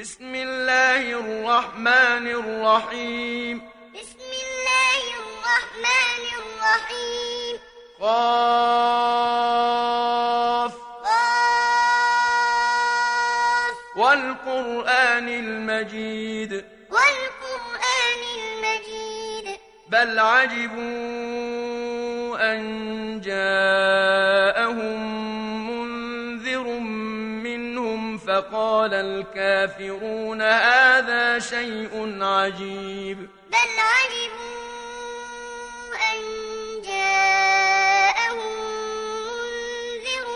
بسم 0.00 0.34
الله 0.34 1.00
الرحمن 1.00 2.26
الرحيم. 2.26 3.62
بسم 3.94 4.20
الله 4.20 5.02
الرحمن 5.16 6.22
الرحيم. 6.38 7.56
قاف. 8.00 9.12
قاف. 11.04 11.56
والقرآن 13.96 15.28
المجيد. 15.28 16.52
والقرآن 16.90 18.22
المجيد. 18.38 19.56
بل 19.88 20.18
عجبوا 20.18 20.76
أن 22.52 22.60
جاءهم 23.24 25.00
منذر 25.70 26.66
منهم 27.48 28.18
فقال 28.18 28.75
الكافرون 28.94 30.42
هذا 30.42 31.38
شيء 31.38 32.18
عجيب. 32.22 33.18
بل 33.48 33.72
عجبوا 33.78 34.66
أن 36.12 36.18
جاءهم 36.82 38.52
منذر 39.26 40.28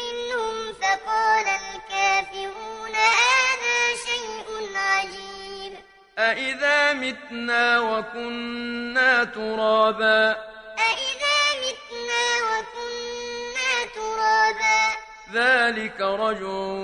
منهم 0.00 0.72
فقال 0.82 1.46
الكافرون 1.46 2.94
هذا 2.94 3.78
شيء 4.06 4.48
عجيب. 4.76 5.72
أإذا 6.18 6.92
متنا 6.92 7.80
وكنا 7.80 9.24
ترابا 9.24 10.49
ذلك 15.34 16.00
رجع 16.00 16.74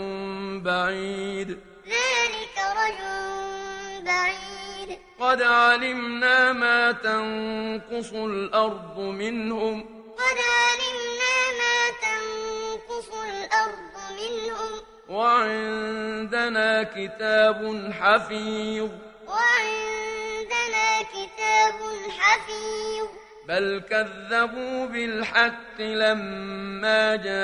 بعيد. 0.62 1.48
ذلك 1.86 2.56
رجل 2.56 4.04
بعيد. 4.04 4.98
قد 5.20 5.42
علمنا 5.42 6.52
ما 6.52 6.92
تنقص 6.92 8.12
الأرض 8.12 8.98
منهم. 8.98 9.80
قد 10.18 10.38
علمنا 10.38 11.36
ما 11.60 11.78
تنقص 12.02 13.08
الأرض 13.08 13.94
منهم. 14.12 14.80
وعندنا 15.08 16.82
كتاب 16.82 17.92
حفيظ. 18.00 18.90
وعندنا 19.28 21.02
كتاب 21.02 21.74
حفيظ. 22.18 23.25
بل 23.48 23.82
كذبوا 23.90 24.86
بالحق 24.86 25.80
لما 25.80 27.16
جاءهم 27.16 27.40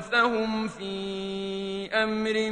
فهم 0.00 0.68
في 0.68 1.88
أمر 1.94 2.50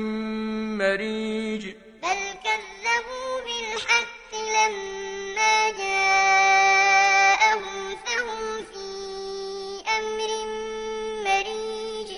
مريج. 0.79 1.67
بل 2.03 2.19
كذبوا 2.45 3.41
بالحق 3.45 4.33
لما 4.35 5.71
جاءهم 5.79 7.79
فهم 8.07 8.43
في 8.73 8.87
أمر 9.99 10.31
مريج. 11.25 12.09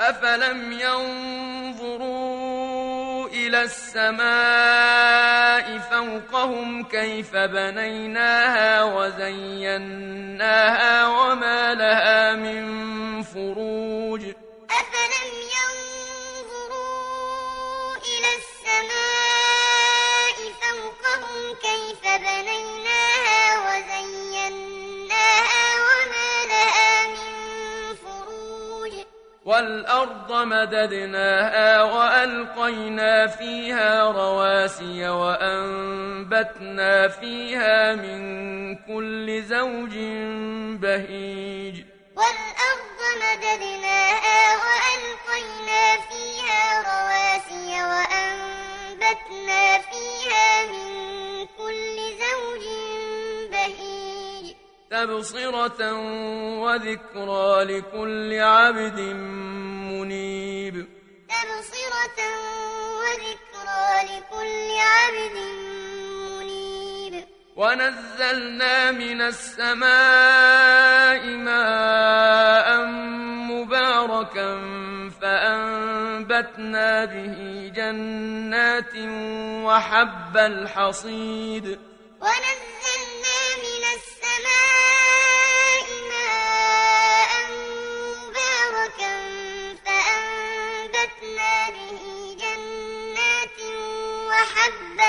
أفلم 0.00 0.60
ينظروا 0.72 2.15
إلى 3.46 3.62
السماء 3.62 4.18
فوقهم 5.78 6.84
كيف 6.84 7.36
بنيناها 7.36 8.82
وزيناها 8.82 10.26
وما 11.06 11.74
لها 11.74 12.34
من 12.34 12.66
فروج 13.22 13.85
والأرض 29.56 30.32
مددناها 30.32 31.82
وألقينا 31.82 33.26
فيها 33.26 34.02
رواسي 34.02 35.08
وأنبتنا 35.08 37.08
فيها 37.08 37.94
من 37.94 38.20
كل 38.76 39.42
زوج 39.42 39.94
بهيج. 40.80 41.74
والأرض 42.16 43.00
مددناها 43.22 44.56
وألقينا 44.64 45.82
فيها 46.08 46.62
رواسي 46.88 47.35
تبصرة 55.06 55.92
وذكرى 56.62 57.64
لكل 57.64 58.40
عبد 58.40 59.00
منيب. 59.90 60.86
تبصرة 61.28 62.20
وذكرى 63.00 63.88
لكل 64.10 64.68
عبد 64.78 65.36
منيب. 66.30 67.14
ونزلنا 67.56 68.90
من 68.90 69.20
السماء 69.22 69.76
ماء 71.26 72.68
مباركا 73.50 74.50
فأنبتنا 75.22 77.04
به 77.04 77.36
جنات 77.76 78.94
وحب 79.66 80.36
الحصيد. 80.36 81.78
ونزلنا 82.20 82.55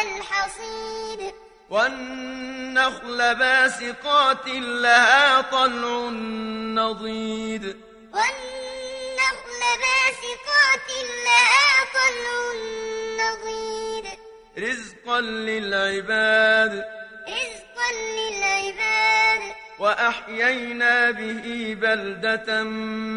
الحصيد. 0.02 1.34
والنخل 1.70 3.36
باسقات 3.36 4.48
لها 4.48 5.42
طلع 5.42 6.10
نضيد. 6.76 7.64
والنخل 8.14 9.62
باسقات 9.80 10.90
لها 11.26 11.86
طلع 11.94 12.54
نضيد. 13.24 14.06
رزقا 14.58 15.22
للعباد. 15.22 16.86
رزقا 17.28 17.92
للعباد. 17.92 19.56
وأحيينا 19.80 21.12
به 21.12 21.78
بلدة 21.82 22.64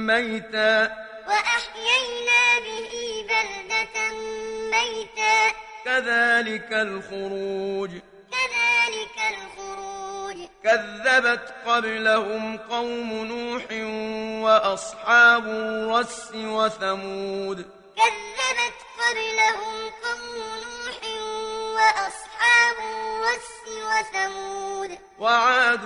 ميتا. 0.07 0.97
وأحيينا 1.29 2.59
به 2.59 3.27
بلدة 3.29 4.13
ميتا. 4.71 5.20
كذلك 5.91 6.73
الخروج. 6.73 7.91
كذلك 8.31 9.19
الخروج. 9.31 10.37
كذبت 10.65 11.55
قبلهم 11.67 12.59
قوم 12.59 13.13
نوح 13.13 13.65
وأصحاب 14.45 15.47
الرس 15.47 16.31
وثمود. 16.35 17.57
كذبت 17.97 18.77
قبلهم 19.01 19.91
قوم 20.05 20.37
نوح 20.37 21.01
وأصحاب 21.75 22.77
الرس 22.79 23.61
وثمود. 23.69 24.99
وعاد 25.19 25.85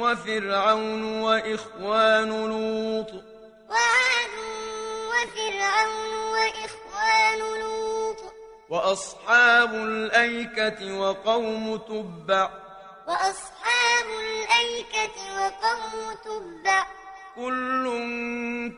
وفرعون 0.00 1.22
وإخوان 1.22 2.28
لوط. 2.28 3.24
وعاد 3.70 4.34
وفرعون 5.08 6.14
وإخوان 6.16 7.38
لوط. 7.38 7.79
وأصحاب 8.70 9.74
الأيكة 9.74 10.98
وقوم 10.98 11.76
تبع. 11.76 12.50
وأصحاب 13.08 14.06
الأيكة 14.20 15.16
وقوم 15.40 16.14
تبع. 16.24 16.86
كل 17.36 17.84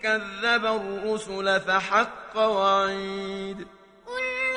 كذب 0.03 0.67
الرسل 0.67 1.61
فحق 1.61 2.37
وعيد. 2.37 3.67
كل 4.07 4.55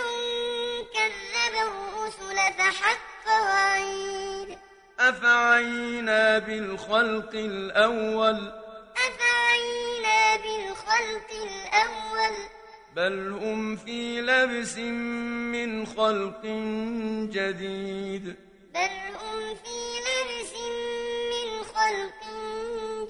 كذب 0.93 1.55
الرسل 1.67 2.53
فحق 2.57 3.27
وعيد. 3.27 4.57
أفعينا 4.99 6.39
بالخلق 6.39 7.29
الأول. 7.33 8.53
أفعينا 8.97 10.35
بالخلق 10.35 11.29
الأول. 11.31 12.04
بل 12.95 13.31
هم 13.31 13.75
في 13.75 14.21
لبس 14.21 14.77
من 14.77 15.85
خلق 15.85 16.41
جديد 17.35 18.35
بل 18.73 19.15
هم 19.21 19.55
في 19.55 19.77
لبس 20.07 20.53
من 21.31 21.63
خلق 21.63 22.21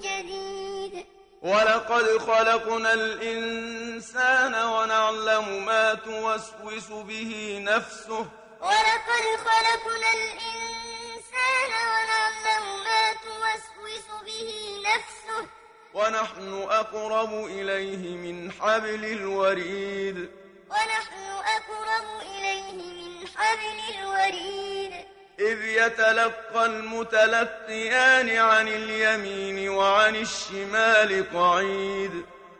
جديد 0.02 1.06
ولقد 1.42 2.18
خلقنا 2.18 2.92
الإنسان 2.94 4.54
ونعلم 4.54 5.66
ما 5.66 5.94
توسوس 5.94 6.88
به 6.88 7.58
نفسه 7.62 8.26
ولقد 8.60 9.24
خلقنا 9.46 10.10
الإنسان 10.18 11.70
ونعلم 11.92 12.64
ما 12.84 13.12
توسوس 13.24 14.06
به 14.26 14.50
نفسه 14.88 15.48
ونحن 15.96 16.66
أقرب 16.70 17.32
إليه 17.44 18.16
من 18.16 18.52
حبل 18.52 19.04
الوريد. 19.04 20.30
ونحن 20.70 21.22
أقرب 21.56 22.08
إليه 22.20 22.72
من 22.72 23.28
حبل 23.36 23.78
الوريد. 23.98 24.92
إذ 25.38 25.64
يتلقى 25.64 26.66
المتلقيان 26.66 28.28
عن 28.36 28.68
اليمين 28.68 29.68
وعن 29.68 30.16
الشمال 30.16 31.10
قعيد. 31.34 32.14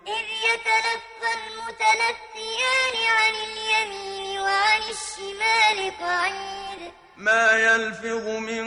إذ 0.06 0.26
يتلقى 0.48 1.30
المتلقيان 1.40 2.94
عن 3.18 3.34
اليمين 3.48 4.40
وعن 4.40 4.82
الشمال 4.96 5.78
قعيد. 6.00 6.65
ما 7.16 7.52
يلفظ 7.52 8.28
من 8.28 8.66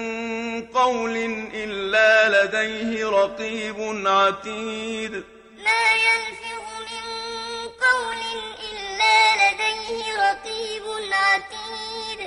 قول 0.67 1.17
إلا 1.53 2.29
لديه 2.29 3.09
رقيب 3.09 4.07
عتيد. 4.07 5.23
ما 5.57 5.91
يلفظ 6.07 6.65
من 6.91 7.05
قول 7.85 8.21
إلا 8.71 9.17
لديه 9.41 9.99
رقيب 10.29 10.83
عتيد. 11.11 12.19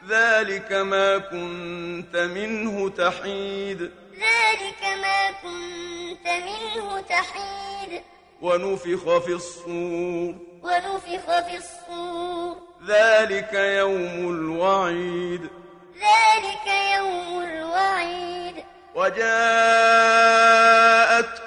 ذلك 0.08 0.72
ما 0.72 1.18
كنت 1.18 2.16
منه 2.16 2.90
تحيد. 2.90 3.92
ذلك 4.20 4.84
ما 5.02 5.32
كنت 5.32 6.28
منه 6.28 7.02
تحيد. 7.02 8.02
ونفخ 8.42 9.18
في 9.18 9.32
الصور. 9.32 10.36
ونفخ 10.64 11.26
في 11.48 11.58
الصور. 11.58 12.56
ذلك 12.88 13.54
يوم 13.54 14.36
الوعيد. 14.36 15.50
ذلك 15.96 16.68
يوم 16.98 17.44
الوعيد. 17.44 18.64
وجاءت 18.96 19.22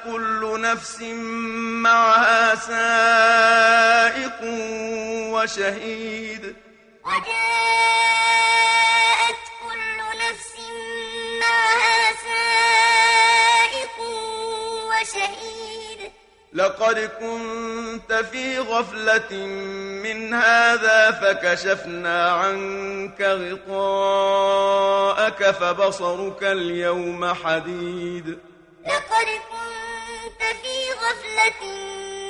كل 0.04 0.60
نفس 0.60 1.00
معها 1.82 2.54
سائق 2.54 4.38
وشهيد. 5.32 6.56
وجاءت 7.04 8.11
لقد 16.54 17.10
كنت 17.20 18.12
في 18.12 18.58
غفلة 18.58 19.46
من 20.04 20.34
هذا 20.34 21.10
فكشفنا 21.10 22.30
عنك 22.30 23.20
غطاءك 23.68 24.30
فبصرك 25.50 26.42
اليوم 26.42 27.34
حديد. 27.34 28.38
لقد 28.86 29.26
كنت 29.50 30.42
في 30.62 30.92
غفلة 30.92 31.62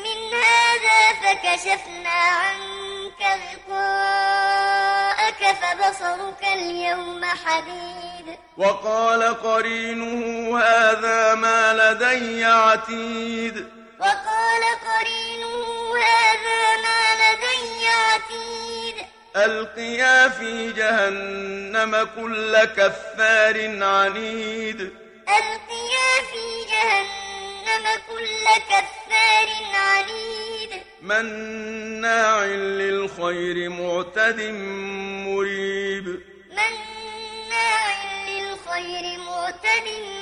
من 0.05 0.21
هذا 0.35 1.01
فكشفنا 1.23 2.19
عنك 2.43 3.23
غطاءك 3.69 5.43
فبصرك 5.63 6.43
اليوم 6.53 7.25
حديد. 7.25 8.27
وقال 8.59 9.23
قرينه 9.43 10.59
هذا 10.59 11.35
ما 11.35 11.75
لدي 11.75 12.45
عتيد. 12.45 13.81
وقال 14.02 14.62
قرينه 14.88 15.94
هذا 15.96 16.62
ما 16.84 17.02
لدي 17.20 17.87
عتيد. 17.87 19.06
ألقيا 19.37 20.28
في 20.28 20.72
جهنم 20.72 22.08
كل 22.16 22.64
كفار 22.64 23.56
عنيد. 23.82 24.81
ألقيا 25.38 26.10
في 26.32 26.46
جهنم 26.72 27.84
كل 28.08 28.44
كفار 28.70 29.49
عنيد. 29.75 30.82
مناع 31.02 32.44
للخير 32.44 33.69
معتد 33.69 34.40
مريب. 35.26 36.22
مناع 36.50 37.84
للخير 38.28 39.19
معتد 39.19 39.87
مريب 39.87 40.22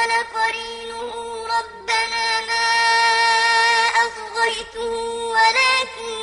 قال 0.00 0.12
قرينه 0.34 1.12
ربنا 1.44 2.40
ما 2.48 2.66
أطغيته 4.04 4.92
ولكن 5.34 6.14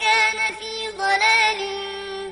كان 0.00 0.54
في 0.54 0.88
ضلال 0.88 1.60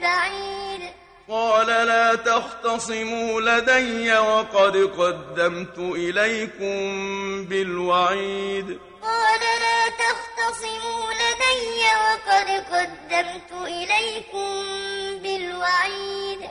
بعيد. 0.01 0.93
قال 1.29 1.67
لا 1.67 2.15
تختصموا 2.15 3.41
لدي 3.41 4.19
وقد 4.19 4.77
قدمت 4.77 5.79
إليكم 5.79 6.81
بالوعيد. 7.45 8.79
قال 9.03 9.41
لا 9.41 9.89
تختصموا 9.89 11.13
لدي 11.13 11.83
وقد 12.05 12.49
قدمت 12.73 13.53
إليكم 13.53 14.65
بالوعيد. 15.23 16.51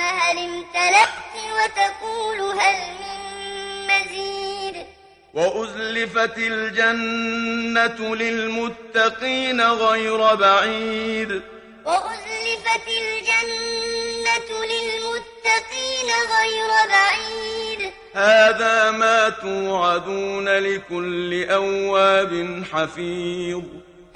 هل 0.00 0.38
امتلأت 0.38 1.08
وتقول 1.56 2.60
هل 2.60 2.76
من 3.00 3.86
مزيد؟ 3.86 4.86
وأزلفت 5.34 6.38
الجنة 6.38 8.16
للمتقين 8.16 9.60
غير 9.60 10.34
بعيد. 10.34 11.42
وأزلفت 11.84 12.88
الجنة 12.88 14.64
للمتقين 14.64 16.10
غير 16.36 16.70
بعيد. 16.88 17.92
هذا 18.14 18.90
ما 18.90 19.28
توعدون 19.28 20.48
لكل 20.48 21.50
أواب 21.50 22.62
حفيظ. 22.72 23.62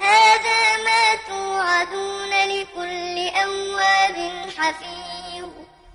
هذا 0.01 0.77
ما 0.85 1.15
توعدون 1.27 2.29
لكل 2.29 3.29
أواب 3.35 4.17
حفيظ. 4.57 4.98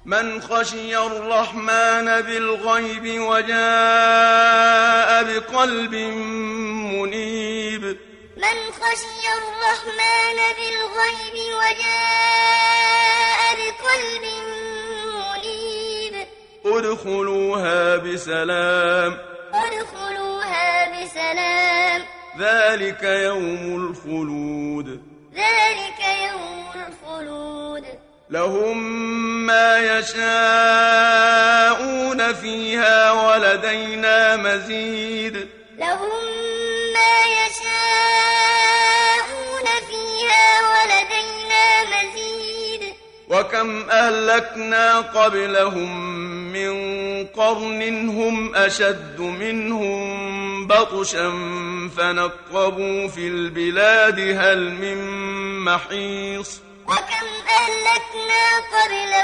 من 0.07 0.41
خشي 0.41 0.99
الرحمن 0.99 2.05
بالغيب 2.05 3.21
وجاء 3.21 5.25
بقلب 5.25 5.95
منيب. 6.95 7.83
من 8.37 8.73
خشي 8.73 9.25
الرحمن 9.39 10.39
بالغيب 10.57 11.55
وجاء 11.55 13.41
بقلب 13.57 14.25
منيب. 15.15 16.27
ادخلوها 16.67 17.97
بسلام. 17.97 19.19
ادخلوها 19.55 21.03
بسلام. 21.03 22.03
ذلك 22.39 23.03
يوم 23.03 23.77
الخلود. 23.77 25.03
ذلك 25.35 26.01
يوم 26.33 26.67
الخلود. 26.75 27.85
لهم 28.31 28.79
ما 29.47 29.99
يشاءون 29.99 30.25
فيها 32.33 33.13
ولدينا 33.13 34.37
مزيد. 34.37 35.49
لهم 35.79 36.11
ما 36.95 37.15
يشاءون 37.39 38.47
فيها 39.89 40.47
ولدينا 40.73 41.67
مزيد. 41.85 42.83
وكم 43.29 43.91
أهلكنا 43.91 45.01
قبلهم 45.01 46.15
من 46.53 46.75
قرن 47.27 48.09
هم 48.09 48.55
أشد 48.55 49.21
منهم 49.21 50.67
بطشا 50.67 51.31
فنقبوا 51.97 53.09
في 53.09 53.29
البلاد 53.29 54.19
هل 54.21 54.71
من 54.71 54.99
محيص. 55.65 56.61
وكم 56.87 57.27
أهلكنا 57.49 58.43
قبلهم 58.75 59.24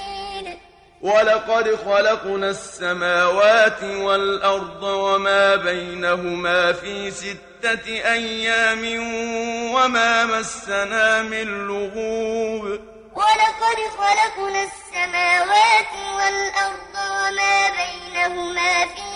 ولقد 1.01 1.75
خلقنا 1.85 2.49
السماوات 2.49 3.83
والأرض 3.83 4.83
وما 4.83 5.55
بينهما 5.55 6.73
في 6.73 7.11
ستة 7.11 7.87
أيام 7.87 8.83
وما 9.73 10.25
مسنا 10.25 11.21
من 11.21 11.67
لغوب. 11.67 12.63
ولقد 13.15 13.77
خلقنا 13.97 14.63
السماوات 14.63 15.91
والأرض 16.15 16.95
وما 16.95 17.69
بينهما 17.69 18.85
في 18.85 19.10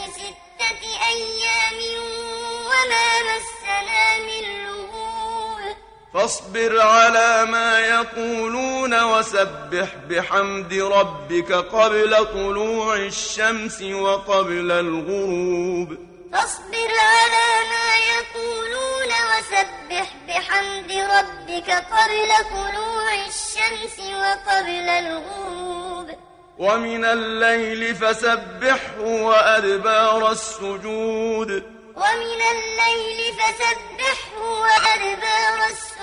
فاصبر 6.15 6.81
على 6.81 7.45
ما 7.45 7.79
يقولون 7.79 9.03
وسبح 9.03 9.95
بحمد 10.09 10.73
ربك 10.73 11.51
قبل 11.51 12.25
طلوع 12.25 12.95
الشمس 12.95 13.81
وقبل 13.81 14.71
الغروب. 14.71 15.97
فاصبر 16.33 16.91
على 16.99 17.47
ما 17.71 17.95
يقولون 18.15 19.11
وسبح 19.29 20.07
بحمد 20.27 20.91
ربك 20.91 21.69
قبل 21.71 22.29
طلوع 22.51 23.13
الشمس 23.13 23.99
وقبل 23.99 24.89
الغروب. 24.89 26.09
ومن 26.57 27.05
الليل 27.05 27.95
فسبحه 27.95 28.99
وأدبار 28.99 30.31
السجود. 30.31 31.75
ومن 31.95 32.41
الليل 32.55 33.33
فسبحه 33.33 34.41
وأدبار 34.41 35.65
السجود. 35.69 35.94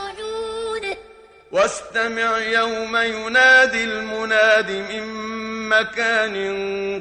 واستمع 1.53 2.39
يوم 2.39 2.97
ينادي 2.97 3.85
المناد 3.85 4.71
من 4.71 5.05
مكان 5.69 6.37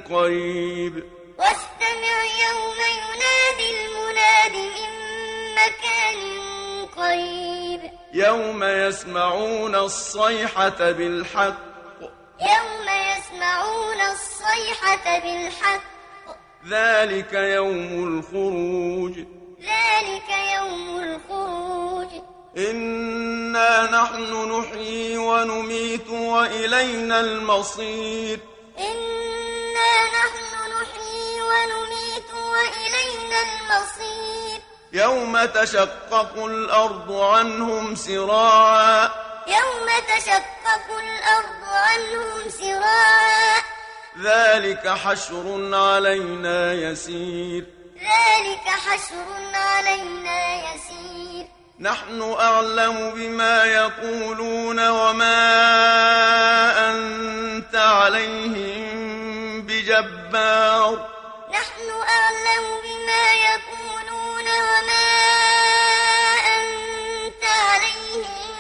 قريب. 0.10 1.03
واستمع 1.38 2.17
يوم 2.46 2.79
ينادي 3.01 3.70
المناد 3.72 4.55
من 4.55 4.91
مكان 5.55 6.20
قريب. 6.98 7.91
يوم 8.13 8.63
يسمعون 8.63 9.75
الصيحة 9.75 10.91
بالحق. 10.91 11.60
يوم 12.41 12.88
يسمعون 13.17 14.01
الصيحة 14.12 15.20
بالحق. 15.20 15.81
ذلك 16.67 17.34
يوم 17.34 18.17
الخروج. 18.17 19.20
ذلك 19.62 20.29
يوم 20.55 21.00
الخروج. 21.03 22.30
إنا 22.58 23.84
نحن 23.84 24.51
نحيي 24.51 25.17
ونميت 25.17 26.10
وإلينا 26.10 27.20
المصير 27.20 28.39
إنا 28.77 29.91
نحن 30.17 30.53
نحيي 30.81 31.41
ونميت 31.41 32.31
وإلينا 32.34 33.39
المصير 33.41 34.62
يوم 34.93 35.46
تشقق 35.46 36.46
الأرض 36.46 37.12
عنهم 37.12 37.96
سراعا 37.96 39.10
يوم 39.48 39.88
تشقق 40.17 40.88
الأرض 41.00 41.63
عنهم 41.63 42.50
سراعا 42.50 43.62
ذلك 44.24 44.88
حشر 44.88 45.75
علينا 45.75 46.74
يسير 46.74 47.65
ذلك 47.96 48.67
حشر 48.67 49.25
علينا 49.53 50.74
يسير 50.74 51.60
نحن 51.81 52.35
أعلم 52.39 53.11
بما 53.15 53.63
يقولون 53.63 54.89
وما 54.89 55.39
أنت 56.89 57.75
عليهم 57.75 59.61
بجبار. 59.61 61.09
نحن 61.50 61.89
أعلم 61.89 62.65
بما 62.83 63.33
يقولون 63.33 64.45
وما 64.45 65.09
أنت 66.57 67.43
عليهم 67.43 68.55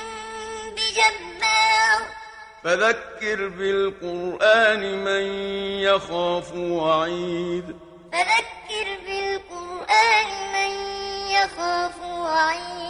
بجبار. 0.75 2.01
فذكر 2.63 3.47
بالقرآن 3.47 5.03
من 5.03 5.23
يخاف 5.81 6.51
وعيد. 6.55 7.77
فذكر 8.11 8.87
بالقرآن 9.05 10.29
من 10.53 10.71
يخاف 11.31 12.01
وعيد. 12.01 12.80